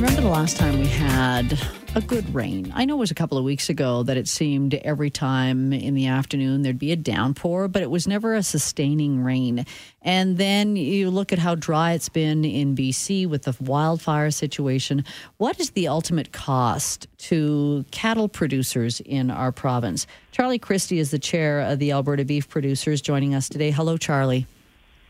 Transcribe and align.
Remember 0.00 0.22
the 0.22 0.28
last 0.28 0.56
time 0.56 0.78
we 0.78 0.86
had 0.86 1.60
a 1.94 2.00
good 2.00 2.34
rain? 2.34 2.72
I 2.74 2.86
know 2.86 2.94
it 2.94 3.00
was 3.00 3.10
a 3.10 3.14
couple 3.14 3.36
of 3.36 3.44
weeks 3.44 3.68
ago 3.68 4.02
that 4.04 4.16
it 4.16 4.28
seemed 4.28 4.72
every 4.72 5.10
time 5.10 5.74
in 5.74 5.92
the 5.92 6.06
afternoon 6.06 6.62
there'd 6.62 6.78
be 6.78 6.90
a 6.90 6.96
downpour, 6.96 7.68
but 7.68 7.82
it 7.82 7.90
was 7.90 8.08
never 8.08 8.32
a 8.32 8.42
sustaining 8.42 9.22
rain. 9.22 9.66
And 10.00 10.38
then 10.38 10.76
you 10.76 11.10
look 11.10 11.34
at 11.34 11.38
how 11.38 11.54
dry 11.54 11.92
it's 11.92 12.08
been 12.08 12.46
in 12.46 12.74
BC 12.74 13.28
with 13.28 13.42
the 13.42 13.54
wildfire 13.60 14.30
situation. 14.30 15.04
What 15.36 15.60
is 15.60 15.72
the 15.72 15.88
ultimate 15.88 16.32
cost 16.32 17.06
to 17.28 17.84
cattle 17.90 18.30
producers 18.30 19.00
in 19.00 19.30
our 19.30 19.52
province? 19.52 20.06
Charlie 20.32 20.58
Christie 20.58 20.98
is 20.98 21.10
the 21.10 21.18
chair 21.18 21.60
of 21.60 21.78
the 21.78 21.92
Alberta 21.92 22.24
Beef 22.24 22.48
Producers 22.48 23.02
joining 23.02 23.34
us 23.34 23.50
today. 23.50 23.70
Hello, 23.70 23.98
Charlie. 23.98 24.46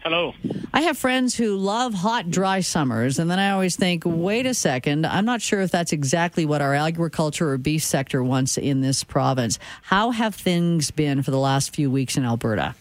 Hello. 0.03 0.35
I 0.73 0.83
have 0.83 0.97
friends 0.97 1.37
who 1.37 1.57
love 1.57 1.93
hot, 1.93 2.31
dry 2.31 2.61
summers, 2.61 3.19
and 3.19 3.31
then 3.31 3.39
I 3.39 3.51
always 3.51 3.77
think, 3.77 4.05
wait 4.07 4.47
a 4.47 4.55
second, 4.55 5.05
I'm 5.05 5.27
not 5.27 5.43
sure 5.43 5.61
if 5.61 5.71
that's 5.71 5.93
exactly 5.93 6.47
what 6.47 6.63
our 6.63 6.75
agriculture 6.75 7.51
or 7.51 7.59
beef 7.59 7.83
sector 7.83 8.23
wants 8.23 8.57
in 8.57 8.81
this 8.81 9.05
province. 9.05 9.59
How 9.83 10.11
have 10.11 10.35
things 10.35 10.91
been 10.91 11.23
for 11.23 11.33
the 11.33 11.39
last 11.39 11.75
few 11.75 11.91
weeks 11.91 12.17
in 12.17 12.25
Alberta? 12.25 12.75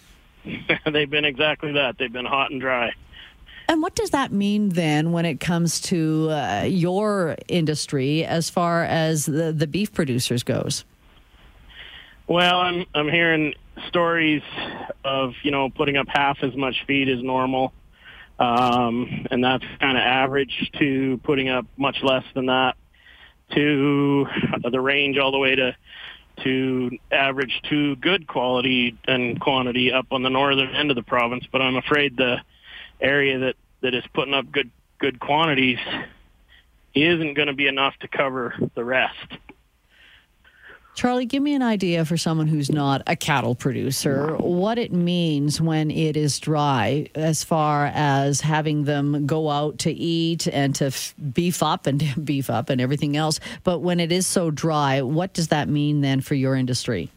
They've 0.85 1.09
been 1.09 1.25
exactly 1.25 1.73
that. 1.73 1.97
They've 1.97 2.11
been 2.11 2.25
hot 2.25 2.51
and 2.51 2.61
dry. 2.61 2.93
And 3.67 3.81
what 3.81 3.95
does 3.95 4.11
that 4.11 4.31
mean 4.31 4.69
then 4.69 5.11
when 5.11 5.25
it 5.25 5.39
comes 5.39 5.81
to 5.81 6.29
uh, 6.31 6.63
your 6.67 7.35
industry 7.47 8.23
as 8.23 8.49
far 8.49 8.83
as 8.83 9.25
the, 9.25 9.51
the 9.51 9.67
beef 9.67 9.93
producers 9.93 10.41
goes? 10.41 10.85
Well, 12.29 12.59
I'm 12.59 12.85
I'm 12.93 13.09
hearing 13.09 13.55
stories 13.87 14.43
of 15.03 15.33
you 15.41 15.49
know 15.49 15.71
putting 15.71 15.97
up 15.97 16.05
half 16.07 16.37
as 16.43 16.55
much 16.55 16.75
feed 16.85 17.09
as 17.09 17.23
normal, 17.23 17.73
um, 18.37 19.25
and 19.31 19.43
that's 19.43 19.65
kind 19.79 19.97
of 19.97 20.03
average 20.03 20.69
to 20.77 21.19
putting 21.23 21.49
up 21.49 21.65
much 21.75 22.03
less 22.03 22.23
than 22.35 22.45
that. 22.45 22.75
To 23.55 24.27
the 24.71 24.79
range 24.79 25.17
all 25.17 25.31
the 25.31 25.39
way 25.39 25.55
to 25.55 25.75
to 26.43 26.91
average 27.11 27.63
to 27.71 27.95
good 27.95 28.27
quality 28.27 28.95
and 29.07 29.41
quantity 29.41 29.91
up 29.91 30.05
on 30.11 30.21
the 30.21 30.29
northern 30.29 30.75
end 30.75 30.91
of 30.91 30.95
the 30.95 31.01
province. 31.01 31.45
But 31.51 31.63
I'm 31.63 31.77
afraid 31.77 32.15
the 32.15 32.37
area 33.01 33.39
that 33.39 33.55
that 33.81 33.95
is 33.95 34.03
putting 34.13 34.35
up 34.35 34.51
good 34.51 34.69
good 34.99 35.19
quantities 35.19 35.79
isn't 36.93 37.33
going 37.33 37.47
to 37.47 37.55
be 37.55 37.65
enough 37.65 37.97
to 38.01 38.07
cover 38.07 38.53
the 38.75 38.83
rest. 38.83 39.15
Charlie, 40.99 41.25
give 41.25 41.41
me 41.41 41.53
an 41.53 41.61
idea 41.61 42.03
for 42.03 42.17
someone 42.17 42.47
who's 42.47 42.69
not 42.69 43.03
a 43.07 43.15
cattle 43.15 43.55
producer 43.55 44.35
what 44.35 44.77
it 44.77 44.91
means 44.91 45.61
when 45.61 45.89
it 45.91 46.17
is 46.17 46.39
dry, 46.39 47.07
as 47.15 47.41
far 47.41 47.85
as 47.85 48.41
having 48.41 48.83
them 48.83 49.25
go 49.25 49.49
out 49.49 49.77
to 49.77 49.91
eat 49.93 50.45
and 50.47 50.75
to 50.75 50.87
f- 50.87 51.13
beef 51.31 51.63
up 51.63 51.87
and 51.87 52.03
beef 52.25 52.49
up 52.49 52.69
and 52.69 52.81
everything 52.81 53.15
else. 53.15 53.39
But 53.63 53.79
when 53.79 54.01
it 54.01 54.11
is 54.11 54.27
so 54.27 54.51
dry, 54.51 55.01
what 55.01 55.31
does 55.31 55.47
that 55.47 55.69
mean 55.69 56.01
then 56.01 56.19
for 56.19 56.35
your 56.35 56.53
industry? 56.53 57.09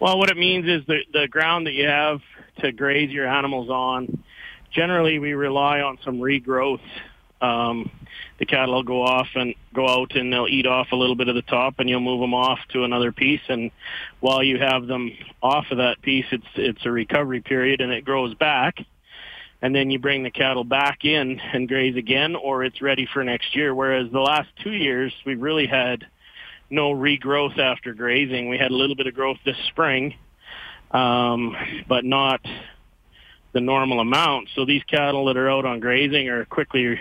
Well, 0.00 0.18
what 0.18 0.28
it 0.28 0.36
means 0.36 0.66
is 0.66 0.84
the 0.86 1.02
the 1.12 1.28
ground 1.28 1.68
that 1.68 1.74
you 1.74 1.86
have 1.86 2.22
to 2.58 2.72
graze 2.72 3.12
your 3.12 3.28
animals 3.28 3.70
on. 3.70 4.24
Generally, 4.72 5.20
we 5.20 5.34
rely 5.34 5.80
on 5.80 5.96
some 6.04 6.18
regrowth 6.18 6.80
um, 7.40 7.90
the 8.38 8.46
cattle 8.46 8.74
will 8.74 8.82
go 8.82 9.02
off 9.02 9.28
and 9.34 9.54
go 9.72 9.88
out 9.88 10.16
and 10.16 10.32
they'll 10.32 10.48
eat 10.48 10.66
off 10.66 10.88
a 10.92 10.96
little 10.96 11.14
bit 11.14 11.28
of 11.28 11.34
the 11.34 11.42
top 11.42 11.74
and 11.78 11.88
you'll 11.88 12.00
move 12.00 12.20
them 12.20 12.34
off 12.34 12.58
to 12.70 12.84
another 12.84 13.12
piece. 13.12 13.40
And 13.48 13.70
while 14.20 14.42
you 14.42 14.58
have 14.58 14.86
them 14.86 15.12
off 15.42 15.66
of 15.70 15.78
that 15.78 16.00
piece 16.02 16.26
it's 16.30 16.46
it's 16.54 16.84
a 16.86 16.90
recovery 16.90 17.40
period 17.40 17.80
and 17.80 17.92
it 17.92 18.04
grows 18.04 18.34
back. 18.34 18.78
And 19.60 19.74
then 19.74 19.90
you 19.90 19.98
bring 19.98 20.22
the 20.22 20.30
cattle 20.30 20.62
back 20.62 21.04
in 21.04 21.40
and 21.40 21.66
graze 21.68 21.96
again 21.96 22.36
or 22.36 22.62
it's 22.64 22.80
ready 22.80 23.08
for 23.12 23.24
next 23.24 23.56
year. 23.56 23.74
Whereas 23.74 24.10
the 24.10 24.20
last 24.20 24.48
2 24.62 24.70
years 24.72 25.12
we've 25.26 25.40
really 25.40 25.66
had 25.66 26.06
no 26.70 26.92
regrowth 26.92 27.58
after 27.58 27.94
grazing. 27.94 28.48
We 28.48 28.58
had 28.58 28.70
a 28.70 28.76
little 28.76 28.96
bit 28.96 29.06
of 29.06 29.14
growth 29.14 29.38
this 29.44 29.58
spring 29.68 30.14
um 30.90 31.54
but 31.86 32.04
not 32.04 32.40
the 33.52 33.60
normal 33.60 34.00
amount. 34.00 34.48
So 34.54 34.64
these 34.64 34.82
cattle 34.84 35.26
that 35.26 35.36
are 35.36 35.50
out 35.50 35.64
on 35.64 35.80
grazing 35.80 36.28
are 36.28 36.44
quickly 36.44 37.00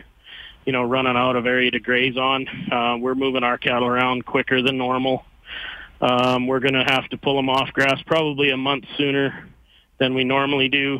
you 0.67 0.73
know, 0.73 0.83
running 0.83 1.15
out 1.15 1.37
of 1.37 1.47
area 1.47 1.71
to 1.71 1.79
graze 1.79 2.17
on. 2.17 2.45
Uh, 2.69 2.97
we're 2.99 3.15
moving 3.15 3.41
our 3.41 3.57
cattle 3.57 3.87
around 3.87 4.25
quicker 4.25 4.61
than 4.61 4.77
normal. 4.77 5.23
Um, 6.01 6.45
we're 6.45 6.59
going 6.59 6.73
to 6.73 6.83
have 6.83 7.07
to 7.09 7.17
pull 7.17 7.37
them 7.37 7.49
off 7.49 7.71
grass 7.71 8.01
probably 8.05 8.49
a 8.49 8.57
month 8.57 8.83
sooner 8.97 9.47
than 9.97 10.13
we 10.13 10.25
normally 10.25 10.67
do. 10.67 10.99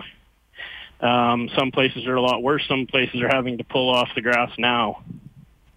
Um, 1.02 1.50
some 1.54 1.72
places 1.72 2.08
are 2.08 2.16
a 2.16 2.22
lot 2.22 2.42
worse. 2.42 2.66
Some 2.70 2.88
places 2.88 3.22
are 3.22 3.28
having 3.28 3.58
to 3.58 3.66
pull 3.66 3.90
off 3.90 4.08
the 4.16 4.22
grass 4.22 4.50
now. 4.58 5.04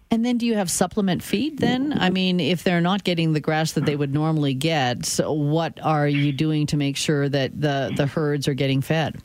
And 0.09 0.25
then 0.25 0.37
do 0.37 0.45
you 0.45 0.55
have 0.55 0.71
supplement 0.71 1.21
feed 1.21 1.59
then? 1.59 1.93
I 1.99 2.11
mean, 2.11 2.39
if 2.39 2.63
they're 2.63 2.81
not 2.81 3.03
getting 3.03 3.33
the 3.33 3.41
grass 3.41 3.73
that 3.73 3.85
they 3.85 3.97
would 3.97 4.13
normally 4.13 4.53
get, 4.53 5.05
so 5.05 5.33
what 5.33 5.77
are 5.83 6.07
you 6.07 6.31
doing 6.31 6.65
to 6.67 6.77
make 6.77 6.95
sure 6.95 7.27
that 7.27 7.59
the, 7.59 7.91
the 7.97 8.05
herds 8.05 8.47
are 8.47 8.53
getting 8.53 8.79
fed? 8.79 9.21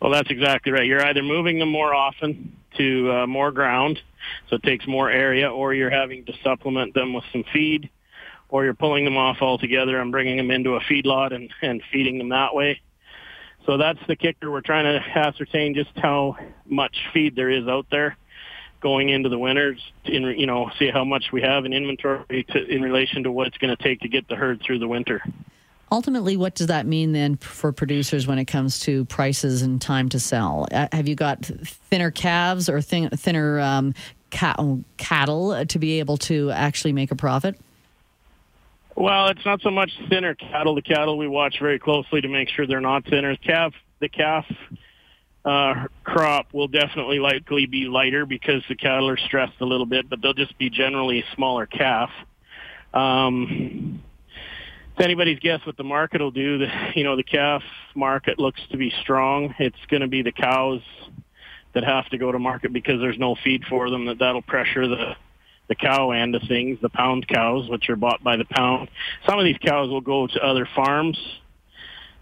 Well, 0.00 0.10
that's 0.10 0.30
exactly 0.30 0.72
right. 0.72 0.86
You're 0.86 1.04
either 1.04 1.22
moving 1.22 1.58
them 1.58 1.68
more 1.68 1.94
often 1.94 2.56
to 2.80 3.12
uh, 3.12 3.26
more 3.26 3.52
ground, 3.52 4.00
so 4.48 4.56
it 4.56 4.62
takes 4.62 4.86
more 4.86 5.10
area, 5.10 5.50
or 5.50 5.74
you're 5.74 5.90
having 5.90 6.24
to 6.24 6.32
supplement 6.42 6.94
them 6.94 7.12
with 7.12 7.24
some 7.30 7.44
feed, 7.52 7.90
or 8.48 8.64
you're 8.64 8.74
pulling 8.74 9.04
them 9.04 9.18
off 9.18 9.38
altogether 9.42 10.00
and 10.00 10.10
bringing 10.10 10.38
them 10.38 10.50
into 10.50 10.76
a 10.76 10.80
feedlot 10.80 11.34
and, 11.34 11.52
and 11.60 11.82
feeding 11.92 12.16
them 12.16 12.30
that 12.30 12.54
way. 12.54 12.80
So 13.66 13.76
that's 13.76 13.98
the 14.08 14.16
kicker. 14.16 14.50
We're 14.50 14.62
trying 14.62 14.84
to 14.84 15.18
ascertain 15.18 15.74
just 15.74 15.90
how 15.96 16.36
much 16.66 16.96
feed 17.12 17.36
there 17.36 17.50
is 17.50 17.68
out 17.68 17.86
there 17.90 18.16
going 18.80 19.10
into 19.10 19.28
the 19.28 19.38
winters 19.38 19.78
in 20.06 20.22
you 20.38 20.46
know 20.46 20.70
see 20.78 20.88
how 20.90 21.04
much 21.04 21.26
we 21.32 21.42
have 21.42 21.66
in 21.66 21.74
inventory 21.74 22.44
to, 22.48 22.64
in 22.66 22.80
relation 22.80 23.24
to 23.24 23.30
what 23.30 23.46
it's 23.46 23.58
going 23.58 23.76
to 23.76 23.82
take 23.82 24.00
to 24.00 24.08
get 24.08 24.26
the 24.28 24.34
herd 24.34 24.62
through 24.62 24.78
the 24.78 24.88
winter 24.88 25.22
ultimately, 25.90 26.36
what 26.36 26.54
does 26.54 26.68
that 26.68 26.86
mean 26.86 27.12
then 27.12 27.36
for 27.36 27.72
producers 27.72 28.26
when 28.26 28.38
it 28.38 28.46
comes 28.46 28.80
to 28.80 29.04
prices 29.06 29.62
and 29.62 29.80
time 29.80 30.08
to 30.10 30.20
sell? 30.20 30.66
Uh, 30.72 30.88
have 30.92 31.08
you 31.08 31.14
got 31.14 31.44
thinner 31.44 32.10
calves 32.10 32.68
or 32.68 32.80
thin, 32.80 33.10
thinner 33.10 33.60
um, 33.60 33.94
cattle 34.30 35.64
to 35.66 35.78
be 35.78 35.98
able 35.98 36.16
to 36.16 36.50
actually 36.50 36.92
make 36.92 37.10
a 37.10 37.16
profit? 37.16 37.58
Well, 38.96 39.28
it's 39.28 39.44
not 39.44 39.62
so 39.62 39.70
much 39.70 39.90
thinner 40.08 40.34
cattle. 40.34 40.74
The 40.74 40.82
cattle 40.82 41.16
we 41.16 41.26
watch 41.26 41.58
very 41.58 41.78
closely 41.78 42.20
to 42.20 42.28
make 42.28 42.48
sure 42.48 42.66
they're 42.66 42.80
not 42.80 43.04
thinner. 43.04 43.34
Calf, 43.36 43.72
the 43.98 44.08
calf 44.08 44.44
uh, 45.44 45.86
crop 46.04 46.52
will 46.52 46.68
definitely 46.68 47.18
likely 47.18 47.66
be 47.66 47.86
lighter 47.86 48.26
because 48.26 48.62
the 48.68 48.74
cattle 48.74 49.08
are 49.08 49.16
stressed 49.16 49.60
a 49.60 49.64
little 49.64 49.86
bit, 49.86 50.10
but 50.10 50.20
they'll 50.20 50.34
just 50.34 50.56
be 50.58 50.68
generally 50.68 51.24
smaller 51.34 51.66
calf. 51.66 52.10
Um, 52.92 54.02
anybody's 55.00 55.38
guess 55.38 55.64
what 55.64 55.76
the 55.76 55.84
market 55.84 56.20
will 56.20 56.30
do. 56.30 56.58
The, 56.58 56.68
you 56.94 57.04
know, 57.04 57.16
the 57.16 57.22
calf 57.22 57.62
market 57.94 58.38
looks 58.38 58.60
to 58.70 58.76
be 58.76 58.92
strong. 59.02 59.54
It's 59.58 59.76
going 59.88 60.02
to 60.02 60.08
be 60.08 60.22
the 60.22 60.32
cows 60.32 60.80
that 61.74 61.84
have 61.84 62.08
to 62.10 62.18
go 62.18 62.32
to 62.32 62.38
market 62.38 62.72
because 62.72 63.00
there's 63.00 63.18
no 63.18 63.36
feed 63.42 63.64
for 63.68 63.90
them. 63.90 64.06
That 64.06 64.18
that'll 64.18 64.42
pressure 64.42 64.86
the 64.86 65.16
the 65.68 65.76
cow 65.76 66.10
end 66.10 66.34
of 66.34 66.42
things, 66.48 66.80
the 66.82 66.88
pound 66.88 67.28
cows, 67.28 67.68
which 67.68 67.88
are 67.90 67.96
bought 67.96 68.24
by 68.24 68.36
the 68.36 68.44
pound. 68.44 68.88
Some 69.24 69.38
of 69.38 69.44
these 69.44 69.58
cows 69.64 69.88
will 69.88 70.00
go 70.00 70.26
to 70.26 70.44
other 70.44 70.68
farms. 70.74 71.16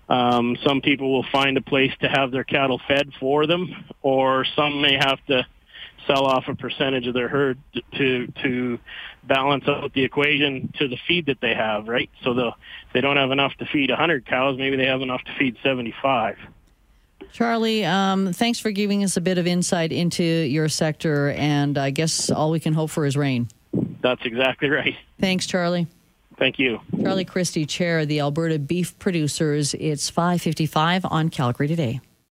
Um, 0.06 0.56
some 0.66 0.83
people 0.83 1.10
will 1.12 1.25
find 1.33 1.56
a 1.56 1.62
place 1.62 1.93
to 2.03 2.09
have 2.09 2.31
their 2.31 2.45
cattle 2.45 2.78
fed 2.87 3.10
for 3.19 3.47
them, 3.47 3.75
or 4.03 4.45
some 4.55 4.83
may 4.83 4.95
have 4.95 5.19
to 5.28 5.47
sell 6.06 6.25
off 6.25 6.44
a 6.49 6.55
percentage 6.55 7.06
of 7.06 7.15
their 7.15 7.28
herd 7.28 7.59
to 7.97 8.27
to 8.43 8.78
balance 9.25 9.65
out 9.69 9.93
the 9.93 10.05
equation 10.05 10.72
to 10.78 10.89
the 10.89 10.97
feed 11.06 11.27
that 11.27 11.41
they 11.41 11.55
have, 11.55 11.87
right? 11.87 12.10
So 12.22 12.34
the 12.34 12.53
they 12.92 13.01
don't 13.01 13.16
have 13.16 13.30
enough 13.30 13.54
to 13.59 13.66
feed 13.66 13.91
100 13.91 14.27
cows, 14.27 14.59
maybe 14.59 14.77
they 14.77 14.86
have 14.86 15.03
enough 15.03 15.22
to 15.25 15.34
feed 15.39 15.57
75. 15.63 16.36
Charlie, 17.33 17.84
um, 17.84 18.33
thanks 18.33 18.59
for 18.59 18.71
giving 18.71 19.04
us 19.04 19.16
a 19.16 19.21
bit 19.21 19.39
of 19.39 19.47
insight 19.47 19.92
into 19.92 20.22
your 20.22 20.69
sector, 20.69 21.30
and 21.30 21.77
I 21.77 21.91
guess 21.91 22.31
all 22.31 22.51
we 22.51 22.60
can 22.60 22.72
hope 22.72 22.91
for 22.91 23.04
is 23.04 23.16
rain. 23.16 23.48
That's 24.01 24.24
exactly 24.24 24.71
right. 24.71 24.97
Thanks, 25.21 25.47
Charlie. 25.47 25.86
Thank 26.39 26.59
you. 26.59 26.81
Charlie 27.03 27.24
Christie, 27.24 27.66
Chair 27.66 28.01
of 28.01 28.09
the 28.09 28.21
Alberta 28.21 28.59
Beef 28.59 28.98
Producers. 28.98 29.74
It's 29.74 30.09
555 30.09 31.04
on 31.04 31.28
Calgary 31.28 31.66
Today. 31.66 32.01